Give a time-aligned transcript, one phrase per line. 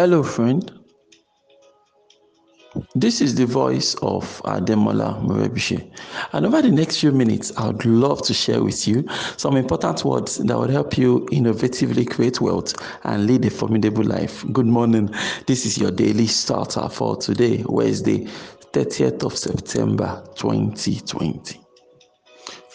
[0.00, 0.70] Hello, friend.
[2.94, 5.92] This is the voice of Ademola Murebishe.
[6.32, 9.04] And over the next few minutes, I would love to share with you
[9.36, 14.44] some important words that will help you innovatively create wealth and lead a formidable life.
[14.52, 15.12] Good morning.
[15.48, 18.28] This is your daily starter for today, Wednesday,
[18.72, 21.67] 30th of September 2020.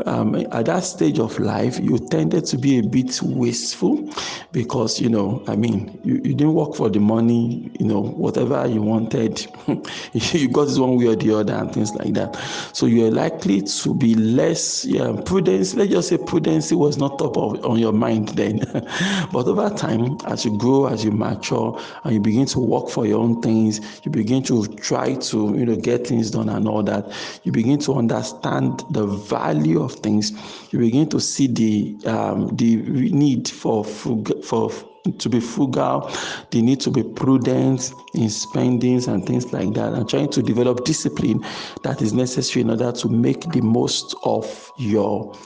[0.07, 4.13] Um, at that stage of life, you tended to be a bit wasteful
[4.53, 8.67] because you know, I mean, you, you didn't work for the money, you know, whatever
[8.67, 9.47] you wanted,
[10.13, 12.37] you got it one way or the other, and things like that.
[12.73, 15.75] So you're likely to be less yeah, prudence.
[15.75, 18.59] Let's just say prudence was not top of on your mind then,
[19.33, 23.07] but over time, as you grow, as you mature, and you begin to work for
[23.07, 24.01] your own things.
[24.05, 27.13] You begin to try to you know get things done and all that.
[27.45, 30.33] You begin to understand the value of things.
[30.73, 32.77] You begin to see the um, the
[33.11, 34.71] need for for
[35.19, 36.11] to be frugal,
[36.53, 40.85] the need to be prudent in spendings and things like that, and trying to develop
[40.87, 41.45] discipline
[41.83, 45.37] that is necessary in order to make the most of your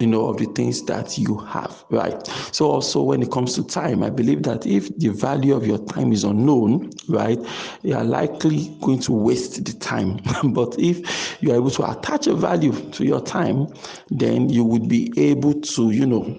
[0.00, 2.26] you know, of the things that you have, right?
[2.52, 5.78] So also when it comes to time, I believe that if the value of your
[5.86, 7.38] time is unknown, right,
[7.82, 10.20] you are likely going to waste the time.
[10.52, 13.68] but if you are able to attach a value to your time,
[14.10, 16.38] then you would be able to, you know,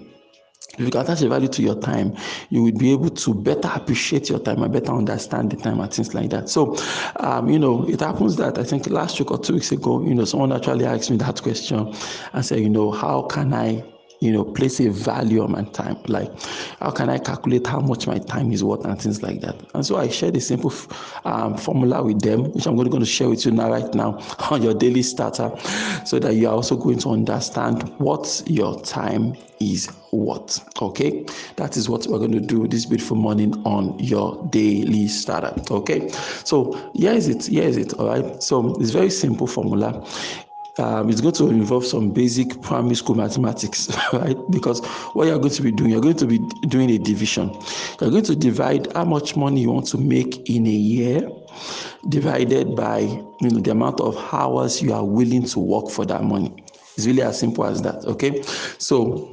[0.78, 2.14] if you can attach a value to your time,
[2.50, 5.92] you will be able to better appreciate your time and better understand the time and
[5.92, 6.48] things like that.
[6.48, 6.76] So,
[7.20, 10.14] um, you know, it happens that I think last week or two weeks ago, you
[10.14, 11.94] know, someone actually asked me that question
[12.32, 13.84] and said, you know, how can I
[14.20, 15.96] you know, place a value on my time.
[16.06, 16.30] Like,
[16.80, 19.56] how can I calculate how much my time is worth and things like that?
[19.74, 20.72] And so I shared a simple
[21.24, 24.18] um, formula with them, which I'm going to share with you now, right now,
[24.50, 25.52] on your daily starter,
[26.04, 30.64] so that you are also going to understand what your time is worth.
[30.82, 31.24] Okay,
[31.56, 35.54] that is what we're going to do this beautiful morning on your daily starter.
[35.70, 36.08] Okay,
[36.44, 37.46] so here is it.
[37.46, 37.94] Here is it.
[37.94, 38.42] All right.
[38.42, 40.06] So it's very simple formula
[40.78, 44.36] um, it's going to involve some basic primary school mathematics, right?
[44.50, 46.38] Because what you're going to be doing, you're going to be
[46.68, 47.50] doing a division.
[48.00, 51.28] You're going to divide how much money you want to make in a year,
[52.08, 56.24] divided by you know the amount of hours you are willing to work for that
[56.24, 56.54] money.
[56.96, 58.04] It's really as simple as that.
[58.04, 58.42] Okay,
[58.78, 59.32] so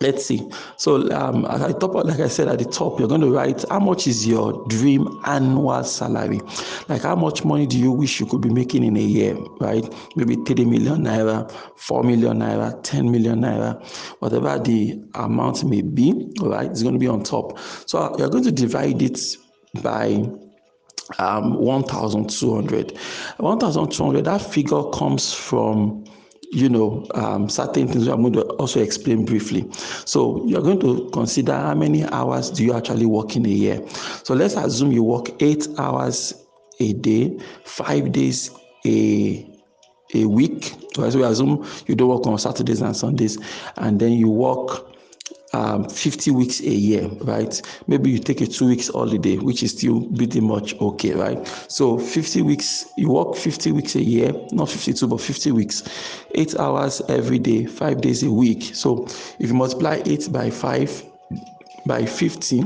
[0.00, 0.48] Let's see.
[0.76, 3.64] So, um, at the top, like I said at the top, you're going to write
[3.68, 6.40] how much is your dream annual salary?
[6.88, 9.84] Like, how much money do you wish you could be making in a year, right?
[10.14, 13.84] Maybe 30 million naira, 4 million naira, 10 million naira,
[14.20, 16.70] whatever the amount may be, right?
[16.70, 17.58] It's going to be on top.
[17.86, 19.20] So, you're going to divide it
[19.82, 20.30] by
[21.18, 22.96] um, 1,200.
[23.38, 26.04] 1,200, that figure comes from
[26.50, 29.66] you know, um, certain things I'm going to also explain briefly.
[30.06, 33.86] So you're going to consider how many hours do you actually work in a year.
[34.24, 36.34] So let's assume you work eight hours
[36.80, 38.50] a day, five days
[38.86, 39.44] a
[40.14, 40.74] a week.
[40.94, 43.38] So as we assume you don't work on Saturdays and Sundays,
[43.76, 44.86] and then you work
[45.52, 47.60] um, 50 weeks a year, right?
[47.86, 51.46] Maybe you take a two weeks holiday, which is still pretty much okay, right?
[51.68, 55.82] So 50 weeks, you work 50 weeks a year, not 52, but 50 weeks,
[56.34, 58.74] eight hours every day, five days a week.
[58.74, 59.06] So
[59.38, 61.02] if you multiply eight by five
[61.86, 62.62] by 50,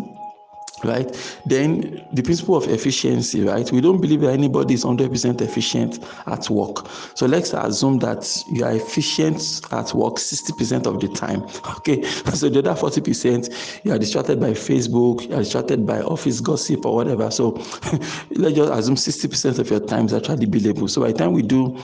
[0.85, 1.41] right?
[1.47, 3.71] Then the principle of efficiency right?
[3.71, 6.87] We don't believe that anybody is 100% efficient at work.
[7.15, 11.43] So let's assume that you are efficient at work 60% of the time
[11.79, 12.03] okay?
[12.35, 16.87] So the other 40% you are distracted by facebook you are distracted by office gossip
[16.87, 17.31] or whatever.
[17.31, 17.51] So
[18.31, 20.89] let's just assume 60% of your time is actually billable.
[20.89, 21.79] So by the time we do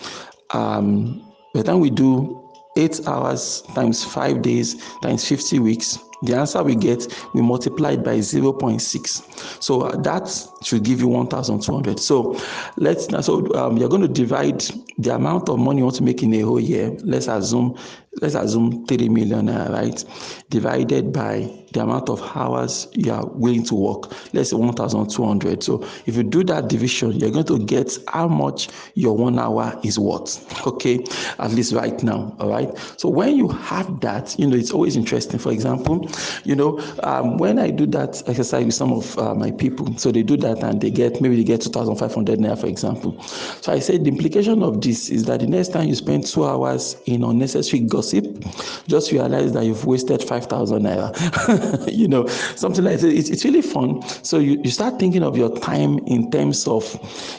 [0.50, 1.20] um
[1.54, 2.42] by the time we do
[2.76, 8.04] eight hours times five days times 50 weeks the answer we get we multiply it
[8.04, 10.28] by 0.6 so uh, that
[10.62, 12.38] should give you 1200 so
[12.76, 14.62] let's so um, you're going to divide
[14.98, 16.90] the amount of money you want to make in a whole year.
[17.04, 17.78] Let's assume
[18.20, 20.04] let's assume 3 million right?
[20.50, 24.10] Divided by the amount of hours you are willing to work.
[24.34, 28.68] Let's say 1200 so if you do that division you're going to get how much
[28.94, 30.66] your one hour is worth.
[30.66, 31.04] Okay?
[31.38, 34.96] At least right now all right so when you have that you know it's always
[34.96, 35.38] interesting.
[35.38, 36.07] For example
[36.44, 40.10] you know um, when i do that exercise with some of uh, my people so
[40.10, 43.20] they do that and they get maybe they get 2500 naira for example.
[43.22, 46.44] So i said the implication of this is that the next time you spend two
[46.44, 48.24] hours in unnecessary gossip
[48.86, 51.08] just realize that you've wasted 5000 naira.
[51.98, 53.12] You know something like that.
[53.12, 54.02] It's, it's really fun.
[54.22, 56.84] So you, you start thinking of your time in terms of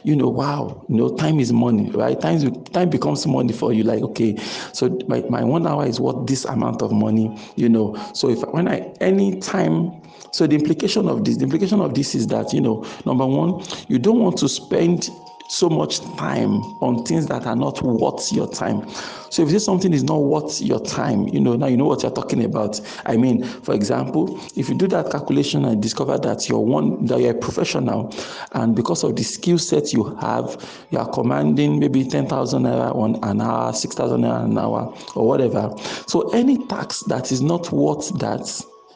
[0.03, 2.19] you know wow you know time is money right?
[2.19, 3.83] Time, time becomes money for you.
[3.83, 4.37] Like okay
[4.73, 7.95] so my, my one hour is worth this amount of money you know.
[8.13, 9.89] So if when i any time
[10.31, 13.63] so the implication of this the implication of this is that you know number one
[13.87, 15.09] you don't want to spend
[15.49, 18.87] so much time on things that are not worth your time.
[19.31, 22.03] So if this something is not worth your time, you know, now you know what
[22.03, 22.79] you're talking about.
[23.05, 27.19] I mean, for example, if you do that calculation and discover that you're one that
[27.19, 28.13] you're a professional
[28.53, 33.15] and because of the skill set you have, you are commanding maybe 10,000 naira on
[33.23, 35.73] an hour, 6,000 naira an hour, or whatever.
[36.07, 38.47] So any tax that is not worth that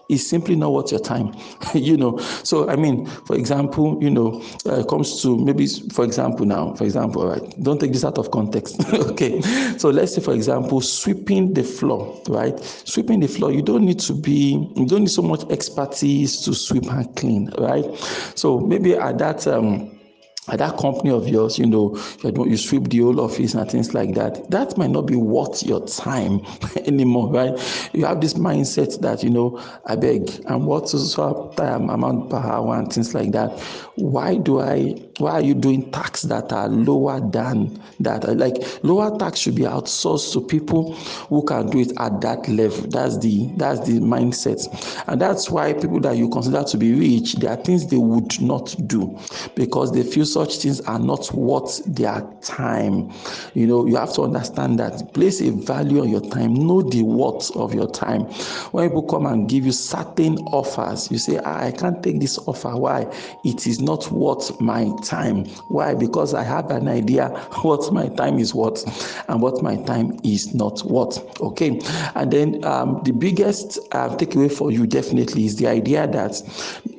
[0.10, 1.34] is simply not worth your time
[1.74, 2.18] you know.
[2.44, 6.84] So i mean for example you know uh, comes to maybe for example now for
[6.84, 9.42] example right don't take this out of context okay.
[9.78, 12.60] So let's say for example sweeping the floor right?
[12.60, 16.54] Sweeping the floor you don't need to be you don't need so much expertise to
[16.54, 17.86] sweep and clean right?
[18.36, 19.93] So maybe at that um
[20.50, 24.14] at that company of yours, you know, you sweep the whole office and things like
[24.16, 24.50] that.
[24.52, 26.42] That might not be worth your time
[26.86, 27.90] anymore, right?
[27.94, 32.38] You have this mindset that, you know, I beg, I'm worth so time amount per
[32.38, 33.58] hour and things like that.
[33.96, 38.28] Why do I, why are you doing tax that are lower than that?
[38.38, 42.88] Like lower tax should be outsourced to people who can do it at that level.
[42.90, 44.68] That's the, that's the mindset.
[45.08, 48.42] And that's why people that you consider to be rich, there are things they would
[48.42, 49.18] not do
[49.56, 53.12] because they feel such things are not worth their time.
[53.54, 55.14] You know, you have to understand that.
[55.14, 56.54] Place a value on your time.
[56.56, 58.24] Know the worth of your time.
[58.72, 62.38] When people come and give you certain offers, you say, ah, I can't take this
[62.40, 62.76] offer.
[62.76, 63.02] Why?
[63.44, 65.13] It is not worth my time.
[65.68, 65.94] Why?
[65.94, 67.30] Because I have an idea
[67.62, 68.84] what my time is worth
[69.30, 71.20] and what my time is not worth.
[71.42, 71.80] Okay.
[72.16, 76.42] And then um, the biggest uh, takeaway for you definitely is the idea that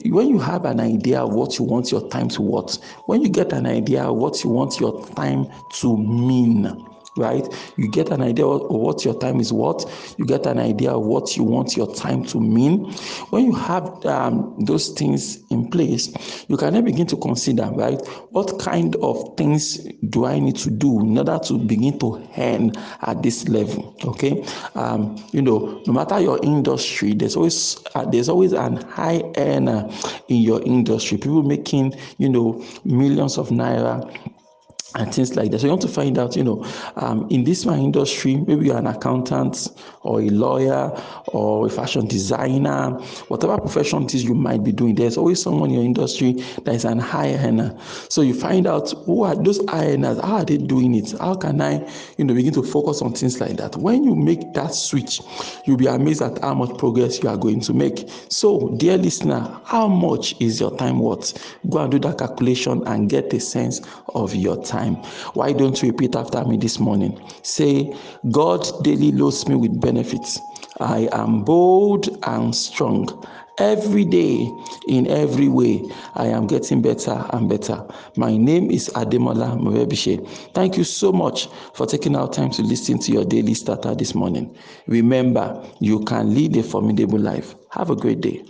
[0.06, 3.28] when you have an idea of what you want your time to worth, when you
[3.28, 7.46] get an idea of what you want your time to mean, right?
[7.76, 10.14] You get an idea of what your time is worth.
[10.19, 12.90] You get an idea of what you want your time to mean.
[13.31, 18.00] When you have um, those things in place, you can then begin to consider, right?
[18.31, 19.79] What kind of things
[20.10, 22.72] do I need to do in order to begin to earn
[23.03, 23.96] at this level?
[24.05, 29.22] Okay, um, you know, no matter your industry, there's always uh, there's always an high
[29.36, 29.89] earner
[30.29, 31.19] in your industry.
[31.19, 34.05] People making you know millions of naira
[34.94, 35.60] and things like that.
[35.60, 36.65] So you want to find out, you know,
[36.96, 39.69] um, in this my industry, maybe you're an accountant
[40.03, 40.91] or a lawyer
[41.29, 42.91] or a fashion designer,
[43.29, 44.94] whatever profession it is you might be doing.
[44.94, 46.32] There's always someone in your industry
[46.65, 47.77] that is an high earner.
[48.08, 50.20] So you find out who are those high earners.
[50.20, 51.13] How are they doing it?
[51.19, 53.77] How can I, you know, begin to focus on things like that?
[53.77, 55.20] When you make that switch,
[55.65, 58.08] you'll be amazed at how much progress you are going to make.
[58.29, 61.56] So, dear listener, how much is your time worth?
[61.69, 63.81] Go and do that calculation and get a sense
[64.15, 64.96] of your time time.
[65.34, 67.20] Why don't you repeat after me this morning?
[67.43, 67.94] Say,
[68.31, 70.38] God daily loads me with benefits.
[70.81, 73.26] I am bold and strong.
[73.58, 74.50] Every day,
[74.88, 75.84] in every way,
[76.17, 77.86] I am getting better and better.
[78.17, 80.26] My name is Ademola Murebishe.
[80.55, 84.12] Thank you so much for taking our time to listen to your daily starter this
[84.12, 84.56] morning.
[84.88, 87.55] Remember, you can lead a formidable life.
[87.70, 88.43] Have a great day.